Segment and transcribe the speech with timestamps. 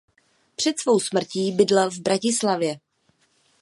[0.55, 2.79] Před svou smrtí bydlel v Bratislavě.